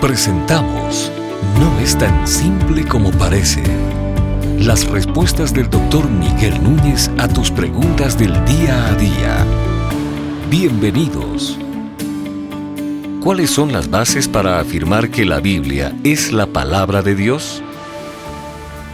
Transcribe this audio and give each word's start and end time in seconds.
Presentamos 0.00 1.10
No 1.58 1.80
es 1.80 1.96
tan 1.96 2.28
simple 2.28 2.86
como 2.86 3.10
parece. 3.12 3.62
Las 4.58 4.86
respuestas 4.86 5.54
del 5.54 5.70
doctor 5.70 6.10
Miguel 6.10 6.62
Núñez 6.62 7.10
a 7.16 7.26
tus 7.28 7.50
preguntas 7.50 8.18
del 8.18 8.32
día 8.44 8.88
a 8.88 8.94
día. 8.94 9.46
Bienvenidos. 10.50 11.58
¿Cuáles 13.22 13.50
son 13.50 13.72
las 13.72 13.88
bases 13.88 14.28
para 14.28 14.60
afirmar 14.60 15.10
que 15.10 15.24
la 15.24 15.40
Biblia 15.40 15.94
es 16.04 16.30
la 16.30 16.46
palabra 16.46 17.00
de 17.00 17.14
Dios? 17.14 17.62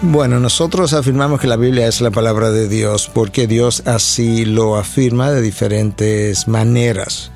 Bueno, 0.02 0.38
nosotros 0.38 0.92
afirmamos 0.92 1.40
que 1.40 1.48
la 1.48 1.56
Biblia 1.56 1.88
es 1.88 2.00
la 2.00 2.12
palabra 2.12 2.52
de 2.52 2.68
Dios 2.68 3.10
porque 3.12 3.48
Dios 3.48 3.82
así 3.86 4.44
lo 4.44 4.76
afirma 4.76 5.32
de 5.32 5.42
diferentes 5.42 6.46
maneras. 6.46 7.31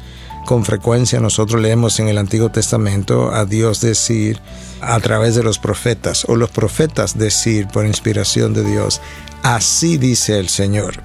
Con 0.47 0.65
frecuencia 0.65 1.19
nosotros 1.19 1.61
leemos 1.61 1.99
en 1.99 2.07
el 2.07 2.19
Antiguo 2.19 2.51
Testamento 2.51 3.35
a 3.35 3.45
Dios 3.47 3.81
decir 3.81 4.41
a 4.80 5.01
través 5.01 5.34
de 5.34 5.43
los 5.43 5.59
profetas 5.59 6.25
o 6.29 6.37
los 6.37 6.51
profetas 6.51 7.19
decir 7.19 7.66
por 7.66 7.84
inspiración 7.84 8.55
de 8.55 8.62
Dios, 8.62 9.01
así 9.43 9.98
dice 9.98 10.39
el 10.39 10.48
Señor. 10.48 11.03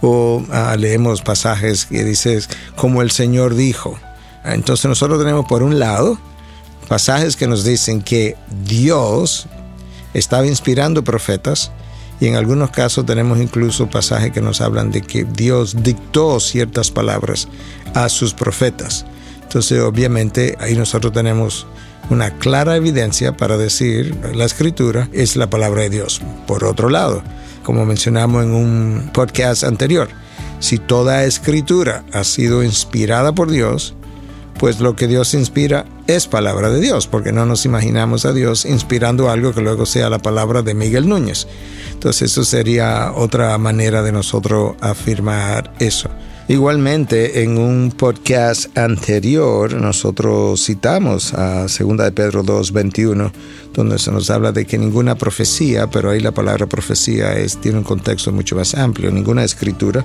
O 0.00 0.42
ah, 0.50 0.74
leemos 0.78 1.20
pasajes 1.20 1.84
que 1.84 2.04
dices 2.04 2.48
como 2.74 3.02
el 3.02 3.10
Señor 3.10 3.54
dijo. 3.54 3.98
Entonces 4.44 4.86
nosotros 4.86 5.18
tenemos 5.18 5.44
por 5.44 5.62
un 5.62 5.78
lado 5.78 6.18
pasajes 6.88 7.36
que 7.36 7.46
nos 7.46 7.64
dicen 7.64 8.00
que 8.00 8.34
Dios 8.64 9.46
estaba 10.14 10.46
inspirando 10.46 11.04
profetas 11.04 11.70
y 12.20 12.26
en 12.26 12.36
algunos 12.36 12.70
casos 12.70 13.06
tenemos 13.06 13.38
incluso 13.40 13.88
pasajes 13.88 14.30
que 14.30 14.42
nos 14.42 14.60
hablan 14.60 14.90
de 14.90 15.00
que 15.00 15.24
Dios 15.24 15.82
dictó 15.82 16.38
ciertas 16.38 16.90
palabras 16.90 17.48
a 17.94 18.08
sus 18.08 18.34
profetas. 18.34 19.06
Entonces, 19.42 19.80
obviamente, 19.80 20.56
ahí 20.60 20.76
nosotros 20.76 21.12
tenemos 21.12 21.66
una 22.10 22.30
clara 22.38 22.76
evidencia 22.76 23.36
para 23.36 23.56
decir 23.56 24.14
la 24.34 24.44
escritura 24.44 25.08
es 25.12 25.36
la 25.36 25.48
palabra 25.48 25.82
de 25.82 25.90
Dios. 25.90 26.20
Por 26.46 26.64
otro 26.64 26.90
lado, 26.90 27.22
como 27.62 27.86
mencionamos 27.86 28.44
en 28.44 28.52
un 28.52 29.10
podcast 29.14 29.64
anterior, 29.64 30.08
si 30.58 30.78
toda 30.78 31.24
escritura 31.24 32.04
ha 32.12 32.24
sido 32.24 32.62
inspirada 32.62 33.32
por 33.32 33.50
Dios, 33.50 33.94
pues 34.60 34.78
lo 34.78 34.94
que 34.94 35.06
Dios 35.08 35.32
inspira 35.32 35.86
es 36.06 36.28
palabra 36.28 36.68
de 36.68 36.82
Dios, 36.82 37.06
porque 37.06 37.32
no 37.32 37.46
nos 37.46 37.64
imaginamos 37.64 38.26
a 38.26 38.34
Dios 38.34 38.66
inspirando 38.66 39.30
algo 39.30 39.54
que 39.54 39.62
luego 39.62 39.86
sea 39.86 40.10
la 40.10 40.18
palabra 40.18 40.60
de 40.60 40.74
Miguel 40.74 41.08
Núñez. 41.08 41.46
Entonces 41.94 42.30
eso 42.30 42.44
sería 42.44 43.12
otra 43.16 43.56
manera 43.56 44.02
de 44.02 44.12
nosotros 44.12 44.74
afirmar 44.82 45.72
eso. 45.78 46.10
Igualmente, 46.46 47.42
en 47.42 47.56
un 47.56 47.90
podcast 47.90 48.76
anterior, 48.76 49.72
nosotros 49.72 50.62
citamos 50.62 51.32
a 51.32 51.62
2 51.62 51.96
de 51.96 52.12
Pedro 52.12 52.44
2.21, 52.44 53.32
donde 53.72 53.98
se 53.98 54.12
nos 54.12 54.28
habla 54.28 54.52
de 54.52 54.66
que 54.66 54.76
ninguna 54.76 55.14
profecía, 55.14 55.86
pero 55.86 56.10
ahí 56.10 56.20
la 56.20 56.32
palabra 56.32 56.66
profecía 56.66 57.32
es, 57.32 57.58
tiene 57.62 57.78
un 57.78 57.84
contexto 57.84 58.30
mucho 58.30 58.56
más 58.56 58.74
amplio, 58.74 59.10
ninguna 59.10 59.42
escritura 59.42 60.04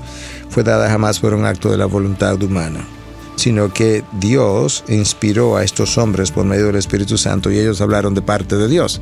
fue 0.49 0.63
dada 0.63 0.89
jamás 0.89 1.19
por 1.19 1.33
un 1.33 1.43
acto 1.43 1.69
de 1.69 1.77
la 1.77 1.87
voluntad 1.87 2.41
humana 2.41 2.87
sino 3.45 3.71
que 3.71 4.03
Dios 4.19 4.83
inspiró 4.87 5.55
a 5.55 5.63
estos 5.63 5.99
hombres 5.99 6.31
por 6.31 6.45
medio 6.45 6.65
del 6.65 6.77
Espíritu 6.77 7.15
Santo 7.15 7.51
y 7.51 7.59
ellos 7.59 7.79
hablaron 7.79 8.15
de 8.15 8.23
parte 8.23 8.57
de 8.57 8.67
Dios. 8.67 9.01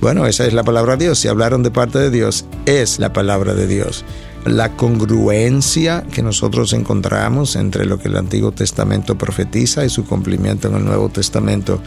Bueno, 0.00 0.26
esa 0.26 0.46
es 0.46 0.52
la 0.52 0.62
palabra 0.62 0.94
de 0.94 1.06
Dios. 1.06 1.18
Si 1.18 1.26
hablaron 1.26 1.64
de 1.64 1.72
parte 1.72 1.98
de 1.98 2.08
Dios, 2.08 2.44
es 2.66 3.00
la 3.00 3.12
palabra 3.12 3.52
de 3.54 3.66
Dios. 3.66 4.04
La 4.44 4.76
congruencia 4.76 6.04
que 6.12 6.22
nosotros 6.22 6.72
encontramos 6.72 7.56
entre 7.56 7.84
lo 7.84 7.98
que 7.98 8.06
el 8.06 8.16
Antiguo 8.16 8.52
Testamento 8.52 9.18
profetiza 9.18 9.84
y 9.84 9.88
su 9.88 10.04
cumplimiento 10.04 10.68
en 10.68 10.76
el 10.76 10.84
Nuevo 10.84 11.08
Testamento 11.08 11.82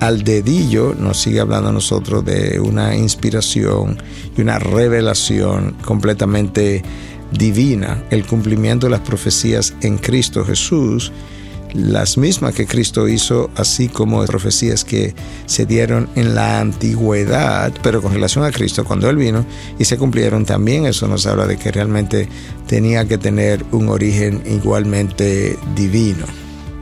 al 0.00 0.24
dedillo 0.24 0.94
nos 0.98 1.20
sigue 1.20 1.40
hablando 1.40 1.68
a 1.68 1.72
nosotros 1.72 2.24
de 2.24 2.60
una 2.60 2.96
inspiración 2.96 4.02
y 4.34 4.40
una 4.40 4.58
revelación 4.58 5.76
completamente 5.84 6.82
divina, 7.30 8.04
el 8.08 8.24
cumplimiento 8.24 8.86
de 8.86 8.92
las 8.92 9.00
profecías 9.00 9.74
en 9.82 9.98
Cristo 9.98 10.46
Jesús, 10.46 11.12
las 11.74 12.18
mismas 12.18 12.54
que 12.54 12.66
Cristo 12.66 13.08
hizo, 13.08 13.50
así 13.56 13.88
como 13.88 14.24
profecías 14.24 14.84
que 14.84 15.14
se 15.46 15.66
dieron 15.66 16.08
en 16.16 16.34
la 16.34 16.60
antigüedad, 16.60 17.72
pero 17.82 18.02
con 18.02 18.12
relación 18.12 18.44
a 18.44 18.50
Cristo 18.50 18.84
cuando 18.84 19.08
Él 19.08 19.16
vino 19.16 19.44
y 19.78 19.84
se 19.84 19.98
cumplieron 19.98 20.44
también, 20.44 20.86
eso 20.86 21.08
nos 21.08 21.26
habla 21.26 21.46
de 21.46 21.56
que 21.56 21.72
realmente 21.72 22.28
tenía 22.66 23.06
que 23.06 23.18
tener 23.18 23.64
un 23.72 23.88
origen 23.88 24.42
igualmente 24.46 25.58
divino. 25.74 26.26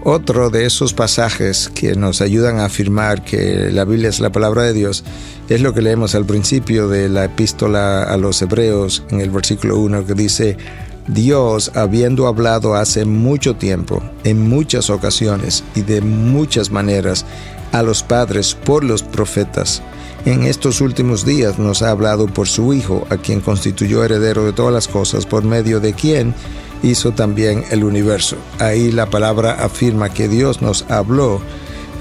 Otro 0.02 0.48
de 0.48 0.64
esos 0.64 0.94
pasajes 0.94 1.70
que 1.74 1.94
nos 1.94 2.22
ayudan 2.22 2.58
a 2.58 2.64
afirmar 2.64 3.22
que 3.22 3.70
la 3.70 3.84
Biblia 3.84 4.08
es 4.08 4.18
la 4.20 4.32
palabra 4.32 4.62
de 4.62 4.72
Dios 4.72 5.04
es 5.50 5.60
lo 5.60 5.74
que 5.74 5.82
leemos 5.82 6.14
al 6.14 6.24
principio 6.24 6.88
de 6.88 7.08
la 7.10 7.24
epístola 7.24 8.04
a 8.04 8.16
los 8.16 8.40
Hebreos 8.40 9.04
en 9.10 9.20
el 9.20 9.30
versículo 9.30 9.78
1 9.78 10.06
que 10.06 10.14
dice, 10.14 10.56
Dios, 11.06 11.72
habiendo 11.74 12.26
hablado 12.26 12.74
hace 12.74 13.04
mucho 13.04 13.56
tiempo, 13.56 14.02
en 14.24 14.48
muchas 14.48 14.90
ocasiones 14.90 15.64
y 15.74 15.82
de 15.82 16.00
muchas 16.00 16.70
maneras 16.70 17.24
a 17.72 17.82
los 17.82 18.02
padres 18.02 18.54
por 18.54 18.84
los 18.84 19.02
profetas, 19.02 19.82
en 20.26 20.44
estos 20.44 20.82
últimos 20.82 21.24
días 21.24 21.58
nos 21.58 21.80
ha 21.82 21.90
hablado 21.90 22.26
por 22.26 22.46
su 22.46 22.74
Hijo, 22.74 23.06
a 23.08 23.16
quien 23.16 23.40
constituyó 23.40 24.04
heredero 24.04 24.44
de 24.44 24.52
todas 24.52 24.72
las 24.72 24.86
cosas, 24.86 25.24
por 25.24 25.44
medio 25.44 25.80
de 25.80 25.94
quien 25.94 26.34
hizo 26.82 27.12
también 27.12 27.64
el 27.70 27.84
universo. 27.84 28.36
Ahí 28.58 28.92
la 28.92 29.08
palabra 29.08 29.64
afirma 29.64 30.10
que 30.10 30.28
Dios 30.28 30.60
nos 30.60 30.84
habló 30.90 31.40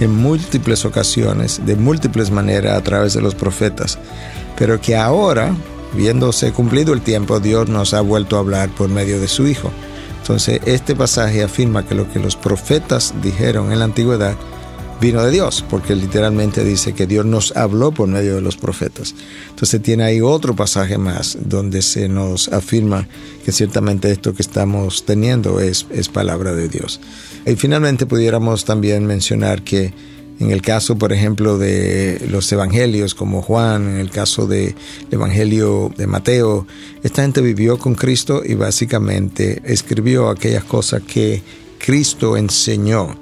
en 0.01 0.13
múltiples 0.13 0.83
ocasiones, 0.83 1.61
de 1.65 1.75
múltiples 1.75 2.29
maneras 2.29 2.77
a 2.77 2.83
través 2.83 3.13
de 3.13 3.21
los 3.21 3.35
profetas, 3.35 3.97
pero 4.57 4.81
que 4.81 4.97
ahora, 4.97 5.55
viéndose 5.93 6.51
cumplido 6.51 6.93
el 6.93 7.01
tiempo, 7.01 7.39
Dios 7.39 7.69
nos 7.69 7.93
ha 7.93 8.01
vuelto 8.01 8.37
a 8.37 8.39
hablar 8.39 8.69
por 8.69 8.89
medio 8.89 9.19
de 9.19 9.27
su 9.27 9.47
Hijo. 9.47 9.71
Entonces, 10.21 10.61
este 10.65 10.95
pasaje 10.95 11.43
afirma 11.43 11.85
que 11.85 11.95
lo 11.95 12.11
que 12.11 12.19
los 12.19 12.35
profetas 12.35 13.13
dijeron 13.21 13.71
en 13.71 13.79
la 13.79 13.85
antigüedad 13.85 14.35
vino 14.99 15.23
de 15.23 15.31
Dios, 15.31 15.63
porque 15.69 15.95
literalmente 15.95 16.63
dice 16.63 16.93
que 16.93 17.07
Dios 17.07 17.25
nos 17.25 17.55
habló 17.55 17.91
por 17.91 18.07
medio 18.07 18.35
de 18.35 18.41
los 18.41 18.57
profetas. 18.57 19.15
Entonces 19.49 19.81
tiene 19.81 20.03
ahí 20.03 20.21
otro 20.21 20.55
pasaje 20.55 20.97
más 20.97 21.37
donde 21.39 21.81
se 21.81 22.09
nos 22.09 22.49
afirma 22.49 23.07
que 23.45 23.51
ciertamente 23.51 24.11
esto 24.11 24.33
que 24.33 24.41
estamos 24.41 25.05
teniendo 25.05 25.59
es, 25.59 25.85
es 25.89 26.09
palabra 26.09 26.53
de 26.53 26.67
Dios. 26.67 26.99
Y 27.45 27.55
finalmente 27.55 28.05
pudiéramos 28.05 28.65
también 28.65 29.05
mencionar 29.05 29.63
que 29.63 29.93
en 30.39 30.51
el 30.51 30.61
caso, 30.61 30.97
por 30.97 31.11
ejemplo, 31.11 31.57
de 31.57 32.25
los 32.29 32.49
evangelios 32.51 33.13
como 33.13 33.41
Juan, 33.41 33.89
en 33.89 33.97
el 33.97 34.09
caso 34.09 34.47
del 34.47 34.73
evangelio 35.11 35.91
de 35.97 36.07
Mateo, 36.07 36.65
esta 37.03 37.23
gente 37.23 37.41
vivió 37.41 37.77
con 37.77 37.93
Cristo 37.93 38.41
y 38.45 38.53
básicamente 38.53 39.61
escribió 39.65 40.29
aquellas 40.29 40.63
cosas 40.63 41.01
que 41.03 41.43
Cristo 41.77 42.37
enseñó. 42.37 43.19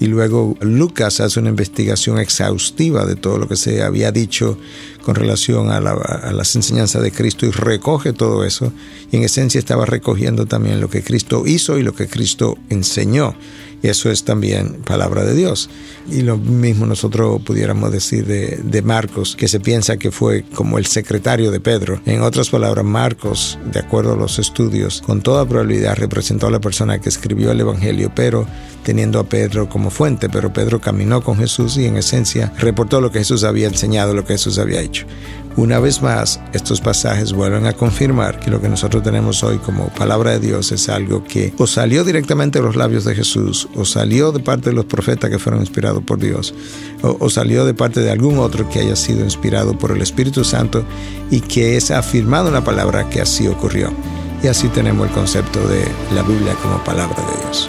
Y 0.00 0.06
luego 0.06 0.56
Lucas 0.60 1.20
hace 1.20 1.40
una 1.40 1.48
investigación 1.48 2.18
exhaustiva 2.18 3.04
de 3.04 3.16
todo 3.16 3.38
lo 3.38 3.48
que 3.48 3.56
se 3.56 3.82
había 3.82 4.12
dicho 4.12 4.56
con 5.02 5.14
relación 5.14 5.70
a, 5.70 5.80
las 5.80 6.54
enseñanzas 6.54 7.02
de 7.02 7.10
Cristo 7.10 7.46
y 7.46 7.50
recoge 7.50 8.12
todo 8.12 8.44
eso. 8.44 8.72
Y 9.10 9.16
en 9.16 9.24
esencia 9.24 9.58
estaba 9.58 9.86
recogiendo 9.86 10.46
también 10.46 10.80
lo 10.80 10.88
que 10.88 11.02
Cristo 11.02 11.44
hizo 11.46 11.78
y 11.78 11.82
lo 11.82 11.94
que 11.94 12.06
Cristo 12.06 12.58
enseñó 12.68 13.34
eso 13.82 14.10
es 14.10 14.24
también 14.24 14.82
palabra 14.84 15.24
de 15.24 15.34
Dios. 15.34 15.70
Y 16.10 16.22
lo 16.22 16.36
mismo 16.36 16.86
nosotros 16.86 17.40
pudiéramos 17.42 17.92
decir 17.92 18.26
de, 18.26 18.82
Marcos, 18.82 19.36
que 19.36 19.48
se 19.48 19.60
piensa 19.60 19.96
que 19.96 20.10
fue 20.10 20.44
como 20.54 20.78
el 20.78 20.86
secretario 20.86 21.50
de 21.50 21.60
Pedro. 21.60 22.00
En 22.06 22.22
otras 22.22 22.48
palabras, 22.48 22.84
Marcos, 22.84 23.58
de 23.72 23.80
acuerdo 23.80 24.14
a 24.14 24.16
los 24.16 24.38
estudios, 24.38 25.02
con 25.04 25.20
toda 25.20 25.46
probabilidad 25.46 25.96
representó 25.96 26.46
a 26.46 26.50
la 26.50 26.60
persona 26.60 27.00
que 27.00 27.08
escribió 27.08 27.50
el 27.50 27.60
Evangelio, 27.60 28.10
pero 28.14 28.46
teniendo 28.82 29.18
a 29.18 29.28
Pedro 29.28 29.68
como 29.68 29.90
fuente. 29.90 30.28
Pero 30.28 30.52
Pedro 30.52 30.80
caminó 30.80 31.22
con 31.22 31.36
Jesús 31.36 31.76
y 31.76 31.86
en 31.86 31.96
esencia 31.96 32.52
reportó 32.58 33.00
lo 33.00 33.10
que 33.10 33.18
Jesús 33.18 33.44
había 33.44 33.68
enseñado, 33.68 34.14
lo 34.14 34.24
que 34.24 34.34
Jesús 34.34 34.58
había 34.58 34.80
hecho. 34.80 35.06
Una 35.58 35.80
vez 35.80 36.02
más, 36.02 36.40
estos 36.52 36.80
pasajes 36.80 37.32
vuelven 37.32 37.66
a 37.66 37.72
confirmar 37.72 38.38
que 38.38 38.48
lo 38.48 38.60
que 38.60 38.68
nosotros 38.68 39.02
tenemos 39.02 39.42
hoy 39.42 39.58
como 39.58 39.88
palabra 39.88 40.30
de 40.30 40.38
Dios 40.38 40.70
es 40.70 40.88
algo 40.88 41.24
que 41.24 41.52
o 41.58 41.66
salió 41.66 42.04
directamente 42.04 42.60
de 42.60 42.64
los 42.64 42.76
labios 42.76 43.04
de 43.04 43.16
Jesús, 43.16 43.68
o 43.74 43.84
salió 43.84 44.30
de 44.30 44.38
parte 44.38 44.70
de 44.70 44.76
los 44.76 44.84
profetas 44.84 45.28
que 45.30 45.40
fueron 45.40 45.60
inspirados 45.60 46.04
por 46.04 46.20
Dios, 46.20 46.54
o, 47.02 47.28
salió 47.28 47.64
de 47.64 47.74
parte 47.74 47.98
de 47.98 48.12
algún 48.12 48.38
otro 48.38 48.68
que 48.68 48.78
haya 48.78 48.94
sido 48.94 49.24
inspirado 49.24 49.76
por 49.76 49.90
el 49.90 50.00
Espíritu 50.00 50.44
Santo 50.44 50.84
y 51.28 51.40
que 51.40 51.76
es 51.76 51.90
afirmado 51.90 52.50
una 52.50 52.62
palabra 52.62 53.10
que 53.10 53.20
así 53.20 53.48
ocurrió. 53.48 53.92
Y 54.44 54.46
así 54.46 54.68
tenemos 54.68 55.08
el 55.08 55.12
concepto 55.12 55.58
de 55.66 55.82
la 56.14 56.22
Biblia 56.22 56.54
como 56.62 56.84
palabra 56.84 57.16
de 57.16 57.42
Dios. 57.42 57.68